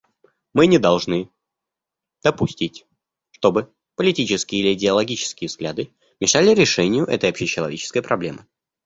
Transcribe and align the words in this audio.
Мы 0.55 0.65
не 0.65 0.79
должны 0.79 1.29
допустить, 2.23 2.87
чтобы 3.29 3.71
политические 3.95 4.61
или 4.61 4.73
идеологические 4.73 5.47
взгляды 5.47 5.93
мешали 6.19 6.55
решению 6.55 7.05
этой 7.05 7.29
общечеловеческой 7.29 8.01
проблемы. 8.01 8.47